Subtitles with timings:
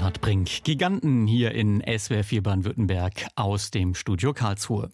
[0.00, 0.64] Bernhard Brink.
[0.64, 4.90] Giganten hier in SWR 4 Baden-Württemberg aus dem Studio Karlsruhe.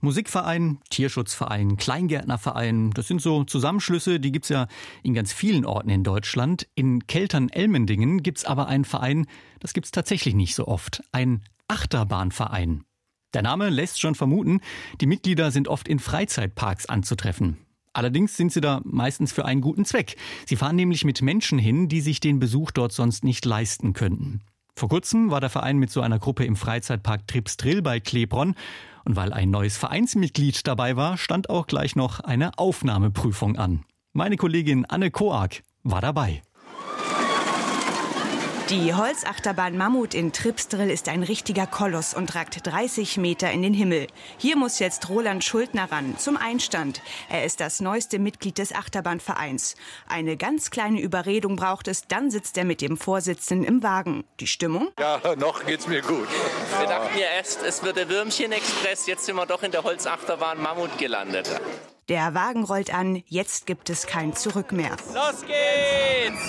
[0.00, 4.68] Musikverein, Tierschutzverein, Kleingärtnerverein, das sind so Zusammenschlüsse, die gibt's ja
[5.02, 6.68] in ganz vielen Orten in Deutschland.
[6.76, 9.26] In Keltern-Elmendingen gibt's aber einen Verein,
[9.58, 11.02] das gibt's tatsächlich nicht so oft.
[11.10, 12.84] Ein Achterbahnverein.
[13.34, 14.60] Der Name lässt schon vermuten,
[15.00, 17.58] die Mitglieder sind oft in Freizeitparks anzutreffen.
[17.98, 20.14] Allerdings sind sie da meistens für einen guten Zweck.
[20.46, 24.42] Sie fahren nämlich mit Menschen hin, die sich den Besuch dort sonst nicht leisten könnten.
[24.76, 28.54] Vor kurzem war der Verein mit so einer Gruppe im Freizeitpark Tripsdrill bei Klebronn.
[29.04, 33.82] Und weil ein neues Vereinsmitglied dabei war, stand auch gleich noch eine Aufnahmeprüfung an.
[34.12, 36.42] Meine Kollegin Anne Koak war dabei.
[38.70, 43.72] Die Holzachterbahn Mammut in Tripsdrill ist ein richtiger Koloss und ragt 30 Meter in den
[43.72, 44.08] Himmel.
[44.36, 47.00] Hier muss jetzt Roland Schuldner ran, zum Einstand.
[47.30, 49.74] Er ist das neueste Mitglied des Achterbahnvereins.
[50.06, 54.24] Eine ganz kleine Überredung braucht es, dann sitzt er mit dem Vorsitzenden im Wagen.
[54.38, 54.90] Die Stimmung?
[54.98, 56.28] Ja, noch geht's mir gut.
[56.78, 60.60] Wir dachten ja erst, es wird der Würmchen-Express, jetzt sind wir doch in der Holzachterbahn
[60.60, 61.58] Mammut gelandet.
[62.08, 64.96] Der Wagen rollt an, jetzt gibt es kein Zurück mehr.
[65.12, 66.40] Los geht's!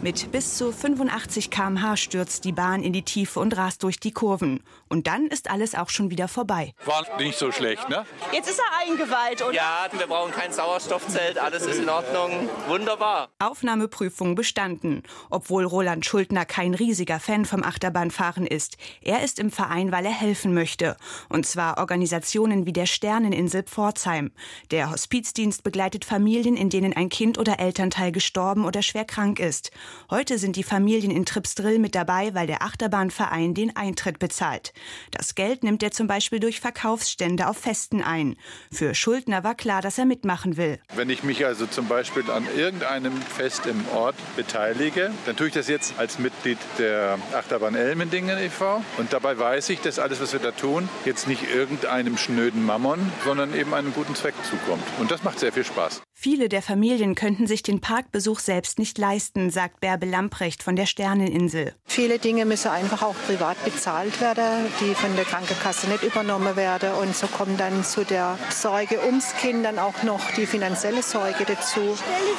[0.00, 4.12] Mit bis zu 85 km/h stürzt die Bahn in die Tiefe und rast durch die
[4.12, 4.62] Kurven.
[4.88, 6.72] Und dann ist alles auch schon wieder vorbei.
[6.86, 8.06] War nicht so schlecht, ne?
[8.32, 9.52] Jetzt ist er eingeweiht, oder?
[9.52, 12.48] Ja, wir brauchen kein Sauerstoffzelt, alles ist in Ordnung.
[12.68, 13.28] Wunderbar.
[13.38, 15.02] Aufnahmeprüfung bestanden.
[15.28, 18.78] Obwohl Roland Schuldner kein riesiger Fan vom Achterbahnfahren ist.
[19.02, 20.96] Er ist im Verein, weil er helfen möchte.
[21.28, 24.30] Und zwar Organisationen wie der Sterneninsel Pforzheim.
[24.70, 29.70] Der Hospizdienst begleitet Familien, in denen ein Kind oder Elternteil gestorben oder schwer krank ist.
[30.10, 34.72] Heute sind die Familien in Tripsdrill mit dabei, weil der Achterbahnverein den Eintritt bezahlt.
[35.10, 38.36] Das Geld nimmt er zum Beispiel durch Verkaufsstände auf Festen ein.
[38.72, 40.78] Für Schuldner war klar, dass er mitmachen will.
[40.94, 45.54] Wenn ich mich also zum Beispiel an irgendeinem Fest im Ort beteilige, dann tue ich
[45.54, 48.82] das jetzt als Mitglied der Achterbahn Elmendingen e.V.
[48.96, 53.12] Und dabei weiß ich, dass alles, was wir da tun, jetzt nicht irgendeinem schnöden Mammon,
[53.24, 54.84] sondern eben einem guten Zweck zukommt.
[54.98, 56.02] Und das macht sehr viel Spaß.
[56.20, 60.86] Viele der Familien könnten sich den Parkbesuch selbst nicht leisten, sagt Bärbe Lamprecht von der
[60.86, 61.76] Sterneninsel.
[61.86, 66.90] Viele Dinge müssen einfach auch privat bezahlt werden, die von der Krankenkasse nicht übernommen werden.
[66.94, 71.44] Und so kommt dann zu der Sorge ums Kind dann auch noch die finanzielle Sorge
[71.44, 71.96] dazu.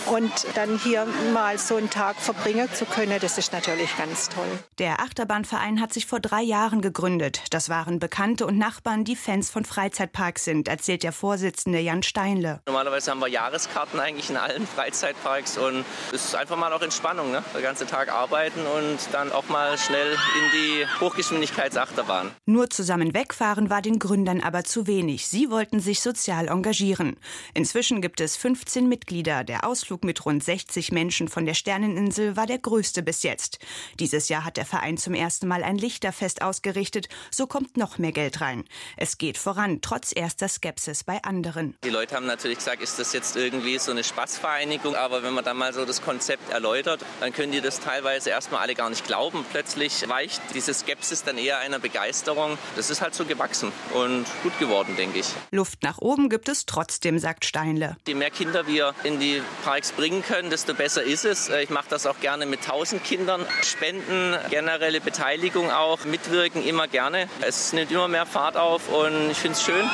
[0.08, 4.60] Und dann hier mal so einen Tag verbringen zu können, das ist natürlich ganz toll.
[4.80, 7.44] Der Achterbahnverein hat sich vor drei Jahren gegründet.
[7.52, 12.60] Das waren Bekannte und Nachbarn, die Fans von Freizeitparks sind, erzählt der Vorsitzende Jan Steinle.
[12.66, 13.30] Normalerweise haben wir
[13.70, 17.44] Jahreskarten eigentlich in allen Freizeitparks und es ist einfach mal auch Entspannung, ne?
[17.54, 22.32] Den ganzen Tag arbeiten und dann auch mal schnell in die Hochgeschwindigkeitsachterbahn.
[22.46, 25.28] Nur zusammen wegfahren war den Gründern aber zu wenig.
[25.28, 27.18] Sie wollten sich sozial engagieren.
[27.54, 29.44] Inzwischen gibt es 15 Mitglieder.
[29.44, 33.60] Der Ausflug mit rund 60 Menschen von der Sterneninsel war der größte bis jetzt.
[34.00, 37.08] Dieses Jahr hat der Verein zum ersten Mal ein Lichterfest ausgerichtet.
[37.32, 38.64] So kommt noch mehr Geld rein.
[38.98, 41.76] Es geht voran, trotz erster Skepsis bei anderen.
[41.84, 44.96] Die Leute haben natürlich gesagt, ist das jetzt irgendwie so eine Spaßvereinigung?
[44.96, 48.62] Aber wenn man dann mal so das Konzept erläutert, dann können die das teilweise erstmal
[48.62, 49.46] alle gar nicht glauben.
[49.52, 52.58] Plötzlich weicht diese Skepsis dann eher einer Begeisterung.
[52.76, 55.28] Das ist halt so gewachsen und gut geworden, denke ich.
[55.52, 57.98] Luft nach oben gibt es trotzdem, sagt Steinle.
[58.08, 61.50] Je mehr Kinder wir in die Parks bringen können, desto besser ist es.
[61.50, 63.46] Ich mache das auch gerne mit 1000 Kindern.
[63.64, 67.28] Spenden, generelle Beteiligung auch, mitwirken immer gerne.
[67.42, 69.90] Es nimmt immer mehr Fahrt auf und ich finde es schön.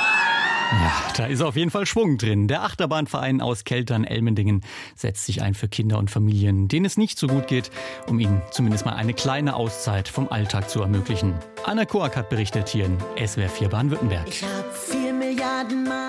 [0.72, 2.48] Ja, da ist auf jeden Fall Schwung drin.
[2.48, 4.62] Der Achterbahnverein aus Keltern-Elmendingen
[4.96, 7.70] setzt sich ein für Kinder und Familien, denen es nicht so gut geht,
[8.08, 11.36] um ihnen zumindest mal eine kleine Auszeit vom Alltag zu ermöglichen.
[11.66, 14.28] Anna Koak hat berichtet hier in SWR 4 Baden-Württemberg.
[14.28, 16.05] Ich hab vier Milliarden Mal